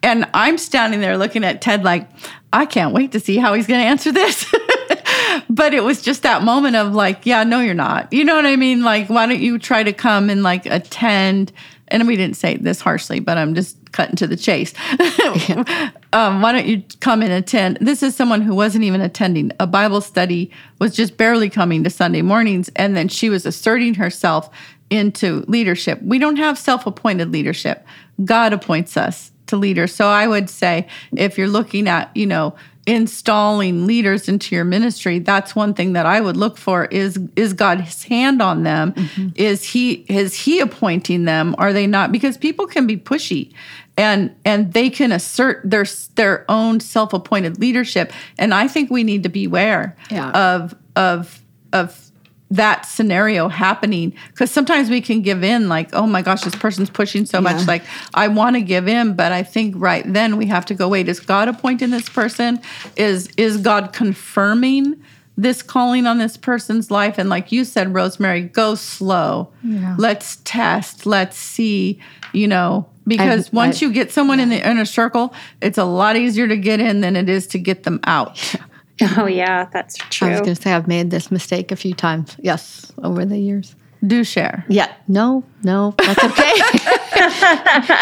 [0.04, 2.08] And I'm standing there looking at Ted like,
[2.52, 4.54] I can't wait to see how he's going to answer this.
[5.50, 8.12] but it was just that moment of like, yeah, no, you're not.
[8.12, 8.84] You know what I mean?
[8.84, 11.54] Like, why don't you try to come and like attend?
[11.88, 14.74] And we didn't say this harshly, but I'm just cutting to the chase.
[16.14, 17.78] um, why don't you come and attend?
[17.80, 21.90] This is someone who wasn't even attending a Bible study, was just barely coming to
[21.90, 22.70] Sunday mornings.
[22.76, 24.50] And then she was asserting herself
[24.90, 26.02] into leadership.
[26.02, 27.86] We don't have self appointed leadership,
[28.26, 29.94] God appoints us to leaders.
[29.96, 35.18] So I would say if you're looking at, you know, installing leaders into your ministry
[35.18, 38.92] that's one thing that i would look for is is god's hand on them.
[38.92, 39.30] Mm-hmm.
[39.36, 41.56] Is he is he appointing them?
[41.58, 42.12] Are they not?
[42.12, 43.54] Because people can be pushy
[43.96, 45.86] and and they can assert their
[46.16, 48.12] their own self-appointed leadership.
[48.38, 50.32] And i think we need to beware Yeah.
[50.32, 52.12] of of of
[52.56, 54.14] that scenario happening.
[54.30, 57.66] Because sometimes we can give in like oh my gosh this person's pushing so much
[57.68, 60.88] like i want to give in but i think right then we have to go
[60.88, 62.60] wait is god appointing this person?
[62.96, 65.02] Is is god confirming
[65.36, 67.18] this calling on this person's life?
[67.18, 69.50] And like you said rosemary go slow.
[69.64, 69.96] Yeah.
[69.98, 71.06] let's test.
[71.06, 72.00] Let's see
[72.34, 75.86] you know because I- once I- you get someone in the inner circle it's a
[75.86, 78.56] lot easier to get in than it is to get them out
[79.18, 80.28] Oh yeah, that's true.
[80.28, 82.36] I was going to say I've made this mistake a few times.
[82.40, 83.76] Yes, over the years.
[84.06, 86.54] do share Yeah, no, no, that's okay.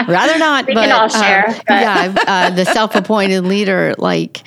[0.12, 0.68] Rather not.
[0.68, 4.44] We but, can all um, share, but- yeah, uh, the self-appointed leader, like,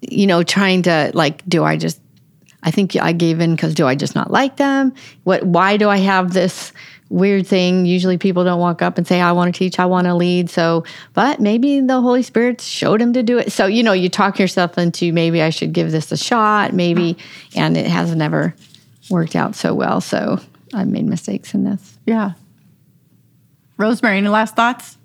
[0.00, 2.00] you know, trying to like, do I just?
[2.62, 4.92] I think I gave in because do I just not like them?
[5.24, 5.44] What?
[5.44, 6.72] Why do I have this?
[7.08, 7.86] Weird thing.
[7.86, 9.78] Usually, people don't walk up and say, "I want to teach.
[9.78, 13.52] I want to lead." So, but maybe the Holy Spirit showed him to do it.
[13.52, 16.72] So, you know, you talk yourself into maybe I should give this a shot.
[16.72, 17.16] Maybe,
[17.54, 18.54] and it has never
[19.08, 20.00] worked out so well.
[20.00, 20.40] So,
[20.74, 21.98] I've made mistakes in this.
[22.06, 22.32] yeah
[23.78, 24.96] rosemary any last thoughts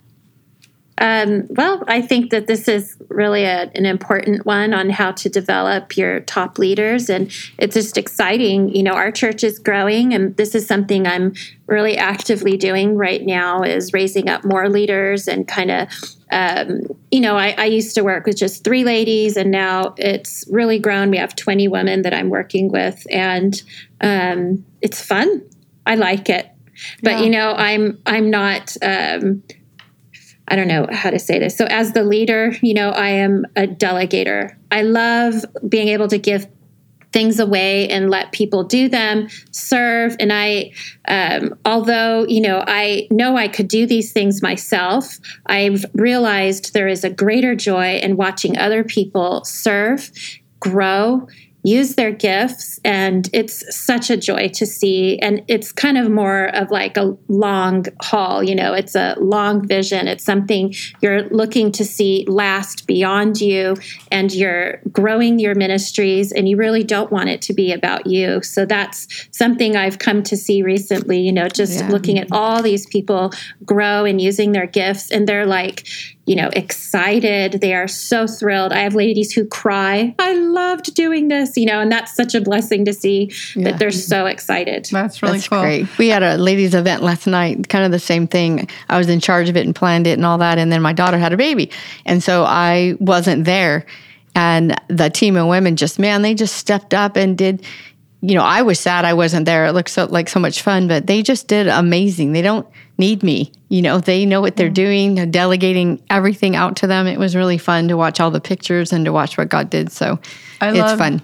[1.02, 5.30] Um, well, I think that this is really a, an important one on how to
[5.30, 7.10] develop your top leaders.
[7.10, 8.70] And it's just exciting.
[8.70, 11.34] You know, our church is growing, and this is something I'm
[11.66, 15.88] really actively doing right now is raising up more leaders and kind of,
[16.32, 20.46] um, you know, I, I used to work with just three ladies, and now it's
[20.52, 21.10] really grown.
[21.10, 23.60] We have 20 women that I'm working with, and
[24.02, 25.42] um, it's fun.
[25.84, 26.48] I like it.
[27.02, 29.44] But you know, I'm I'm not um,
[30.52, 31.58] I don't know how to say this.
[31.58, 34.54] So, as the leader, you know, I am a delegator.
[34.70, 36.46] I love being able to give
[37.14, 40.16] things away and let people do them, serve.
[40.20, 40.72] And I,
[41.08, 46.88] um, although, you know, I know I could do these things myself, I've realized there
[46.88, 50.12] is a greater joy in watching other people serve,
[50.60, 51.28] grow,
[51.64, 55.20] use their gifts and it's such a joy to see.
[55.20, 59.68] And it's kind of more of like a long haul you know it's a long
[59.68, 60.08] vision.
[60.08, 63.76] It's something you're looking to see last beyond you
[64.12, 68.42] and you're growing your ministries and you really don't want it to be about you.
[68.42, 71.90] So that's something i've come to see recently you know just Yeah.
[71.90, 73.32] looking at all these people
[73.66, 75.88] grow and using their gifts and they're like
[76.32, 81.28] you know excited they are so thrilled i have ladies who cry i loved doing
[81.28, 83.66] this you know and that's such a blessing to see Yeah.
[83.66, 85.98] that they're so excited that's really That's cool great.
[85.98, 88.70] We had a ladies' event last night, kind of the same thing.
[88.88, 90.58] I was in charge of it and planned it and all that.
[90.58, 91.70] And then my daughter had a baby.
[92.06, 93.86] And so I wasn't there.
[94.36, 97.66] And the team of women just, man, they just stepped up and did.
[98.24, 99.66] You know, I was sad I wasn't there.
[99.66, 102.34] It looked so like so much fun, but they just did amazing.
[102.34, 102.68] They don't
[103.00, 103.52] need me.
[103.70, 107.08] You know, they know what they're doing, they're delegating everything out to them.
[107.08, 109.92] It was really fun to watch all the pictures and to watch what God did.
[109.92, 110.20] So
[110.60, 111.22] I it's love- fun.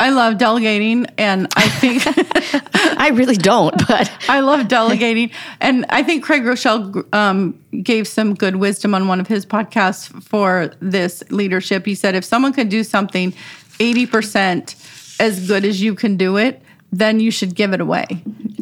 [0.00, 2.02] I love delegating, and I think
[3.00, 8.34] I really don't, but I love delegating, and I think Craig Groeschel um, gave some
[8.34, 11.86] good wisdom on one of his podcasts for this leadership.
[11.86, 13.32] He said, if someone can do something
[13.78, 14.74] eighty percent
[15.18, 18.06] as good as you can do it, then you should give it away.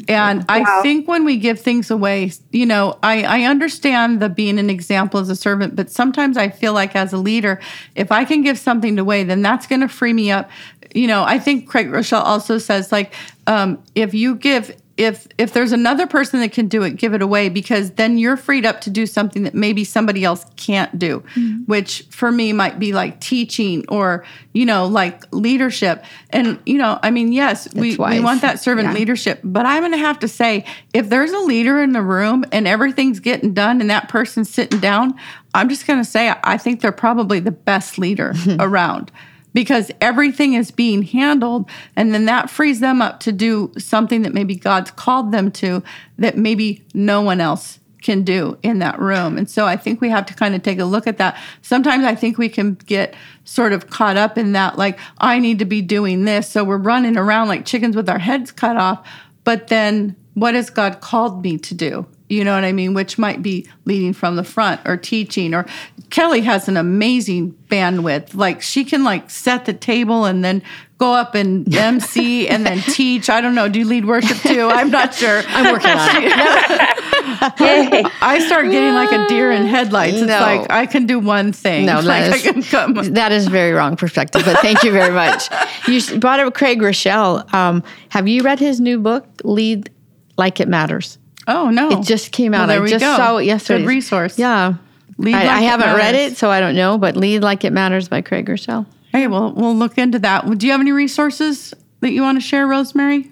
[0.08, 4.58] And I think when we give things away, you know, I, I understand the being
[4.58, 7.60] an example as a servant, but sometimes I feel like as a leader,
[7.94, 10.50] if I can give something away, then that's going to free me up.
[10.94, 13.12] You know, I think Craig Groeschel also says like,
[13.46, 17.22] um, if you give if if there's another person that can do it give it
[17.22, 21.20] away because then you're freed up to do something that maybe somebody else can't do
[21.34, 21.62] Mm-hmm.
[21.64, 26.98] which for me might be like teaching or you know like leadership and you know
[27.02, 28.22] i mean yes we, we wise.
[28.22, 28.94] want that servant Yeah.
[28.94, 32.44] leadership but i'm going to have to say if there's a leader in the room
[32.52, 35.14] and everything's getting done and that person's sitting down
[35.54, 39.10] i'm just going to say i think they're probably the best leader around
[39.52, 44.34] because everything is being handled and then that frees them up to do something that
[44.34, 45.82] maybe God's called them to
[46.18, 49.38] that maybe no one else can do in that room.
[49.38, 51.40] And so I think we have to kind of take a look at that.
[51.62, 55.60] Sometimes I think we can get sort of caught up in that like I need
[55.60, 59.06] to be doing this so we're running around like chickens with our heads cut off,
[59.44, 62.06] but then what has God called me to do?
[62.32, 62.94] You know what I mean?
[62.94, 65.52] Which might be leading from the front or teaching.
[65.52, 65.66] Or
[66.08, 68.34] Kelly has an amazing bandwidth.
[68.34, 70.62] Like she can like set the table and then
[70.96, 73.28] go up and MC and then teach.
[73.28, 73.68] I don't know.
[73.68, 74.68] Do you lead worship too?
[74.72, 75.42] I'm not sure.
[75.48, 76.32] I'm working on it.
[78.22, 80.16] I start getting like a deer in headlights.
[80.16, 80.40] It's No.
[80.40, 81.84] like I can do one thing.
[81.84, 83.10] No, like that I is-.
[83.12, 85.50] That is very wrong perspective, but thank you very much.
[85.86, 87.52] You brought up Craig Groeschel.
[87.52, 89.90] Um, have you read his new book, Lead
[90.38, 91.18] Like It Matters?
[91.52, 91.90] Oh no!
[91.90, 92.68] It just came out.
[92.68, 93.16] Well, I just go.
[93.16, 93.80] saw it yesterday.
[93.80, 94.38] Good resource.
[94.38, 94.74] Yeah.
[95.18, 97.72] Lead I, Like I haven't read it, so I don't know, but Lead Like It
[97.72, 98.86] Matters by Craig Groeschel.
[99.12, 100.58] Hey, well, we'll look into that.
[100.58, 103.30] Do you have any resources that you want to share, Rosemary?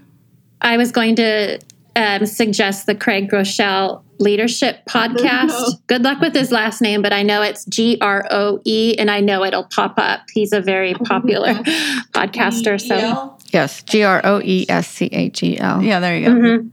[0.60, 1.58] I was going to
[1.96, 5.80] um, suggest the Craig Groeschel Leadership Podcast.
[5.86, 9.10] Good luck with his last name, but I know it's G R O E, and
[9.10, 10.20] I know it'll pop up.
[10.32, 11.54] He's a very popular
[12.12, 12.80] podcaster.
[12.80, 15.82] So Yes, G R O E S C H E L.
[15.82, 16.70] Yeah, there you go.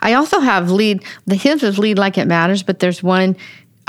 [0.00, 1.04] I also have lead.
[1.26, 3.36] The his is lead like it matters, but there's one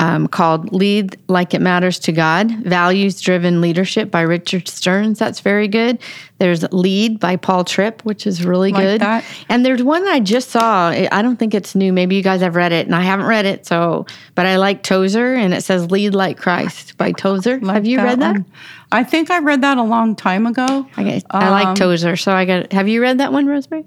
[0.00, 5.18] um, called "Lead Like It Matters to God: Values Driven Leadership" by Richard Stearns.
[5.18, 5.98] That's very good.
[6.38, 9.00] There's "Lead" by Paul Tripp, which is really Like good.
[9.00, 9.24] that.
[9.48, 10.90] And there's one I just saw.
[10.90, 11.92] I I don't think it's new.
[11.92, 13.66] Maybe you guys have read it, and I haven't read it.
[13.66, 14.06] So,
[14.36, 17.58] but I like Tozer, and it says "Lead Like Christ" by Tozer.
[17.58, 18.32] Like have you read that?
[18.34, 18.44] one.
[18.92, 20.86] I think I read that a long time ago.
[20.96, 22.72] I, guess, I like Tozer, so I got.
[22.72, 23.84] Have you read that one, Rosemary?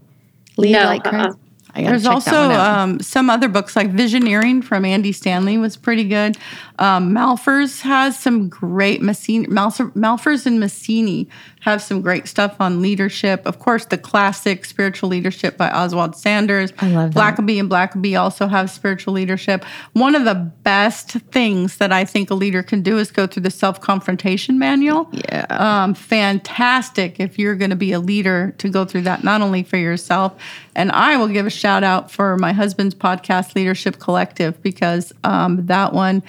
[0.57, 1.29] Lead No, like Christ.
[1.29, 1.33] uh-uh.
[1.75, 2.79] There's also that one out.
[2.79, 6.37] um, some other books like Visioneering from Andy Stanley was pretty good.
[6.79, 11.29] Um, Malphurs has some great Mancini, Malphur, Malphurs and Mancini
[11.61, 13.45] have some great stuff on leadership.
[13.45, 16.73] Of course, the classic Spiritual Leadership by Oswald Sanders.
[16.79, 17.37] I love that.
[17.37, 19.63] Blackaby and Blackaby also have spiritual leadership.
[19.93, 23.43] One of the best things that I think a leader can do is go through
[23.43, 25.07] the self confrontation manual.
[25.11, 25.45] Yeah.
[25.49, 29.61] Um, fantastic if you're going to be a leader to go through that, not only
[29.61, 30.33] for yourself.
[30.75, 35.67] And I will give a shout out for my husband's podcast, Leadership Collective, because um,
[35.67, 36.23] that one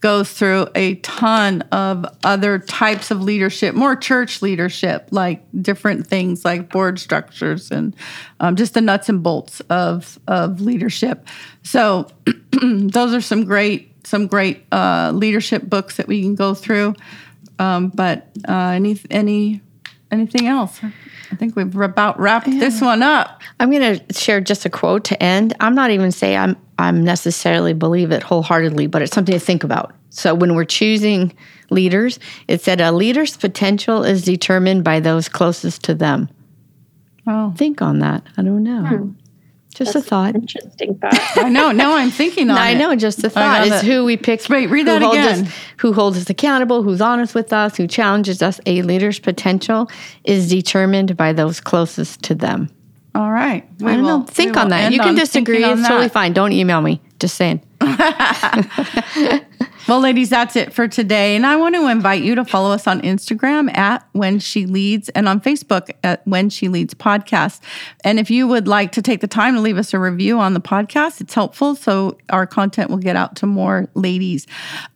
[0.00, 6.44] goes through a ton of other types of leadership, more church leadership, like different things
[6.44, 7.94] like board structures and
[8.40, 11.26] um, just the nuts and bolts of of leadership.
[11.62, 12.08] So
[12.52, 16.94] those are some great some great uh, leadership books that we can go through.
[17.58, 19.60] Um, but uh, any any
[20.10, 20.80] anything else?
[21.30, 23.42] I think we've about wrapped this one up.
[23.60, 25.54] I'm going to share just a quote to end.
[25.60, 29.64] I'm not even say I'm I'm necessarily believe it wholeheartedly, but it's something to think
[29.64, 29.94] about.
[30.10, 31.36] So when we're choosing
[31.70, 36.28] leaders, it said a leader's potential is determined by those closest to them.
[37.26, 38.22] Oh, Think on that.
[38.36, 38.84] I don't know.
[38.84, 39.10] Hmm.
[39.74, 40.34] Just a thought.
[40.34, 41.14] interesting thought.
[41.36, 41.70] I know.
[41.70, 42.60] Now I'm thinking on it.
[42.60, 43.64] I know, just a thought.
[43.64, 43.86] got It's it.
[43.86, 44.48] who we pick.
[44.48, 45.46] Wait, read that holds again.
[45.46, 48.60] Us, who holds us accountable, who's honest with us, who challenges us.
[48.66, 49.88] A leader's potential
[50.24, 52.70] is determined by those closest to them.
[53.14, 53.64] All right.
[53.78, 54.24] We I don't will- know.
[54.26, 54.84] Think on that.
[54.84, 55.56] end You can disagree.
[55.56, 56.32] thinking on It's totally fine.
[56.32, 57.00] Don't email me.
[57.20, 57.60] Just saying.
[59.88, 61.34] Well, ladies, that's it for today.
[61.34, 65.08] And I want to invite you to follow us on Instagram at When She Leads
[65.08, 67.60] and on Facebook at When She Leads Podcast.
[68.04, 70.52] And if you would like to take the time to leave us a review on
[70.52, 74.46] the podcast, it's helpful so our content will get out to more ladies.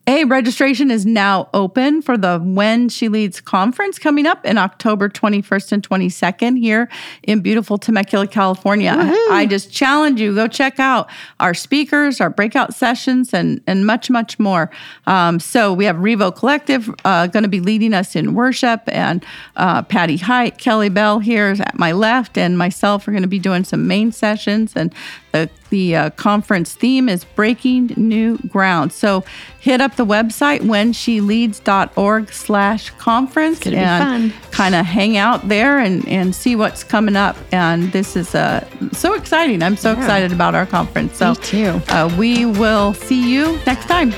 [0.08, 5.08] A registration is now open for the When She Leads conference coming up in October
[5.08, 6.88] 21st and 22nd here
[7.22, 8.92] in beautiful Temecula, California.
[8.96, 14.10] I just challenge you go check out our speakers, our breakout sessions, and and much
[14.10, 14.72] much more.
[15.06, 19.24] Um, so we have Revo Collective uh, going to be leading us in worship, and
[19.56, 23.28] uh, Patty Height, Kelly Bell here is at my left, and myself are going to
[23.28, 24.94] be doing some main sessions and.
[25.32, 28.92] The, the uh, conference theme is breaking new ground.
[28.92, 29.24] So
[29.60, 36.34] hit up the website whensheleads.org slash conference and kind of hang out there and, and
[36.34, 37.36] see what's coming up.
[37.50, 39.62] And this is uh, so exciting.
[39.62, 41.16] I'm so excited about our conference.
[41.16, 41.80] So Me too.
[41.88, 44.12] Uh, we will see you next time.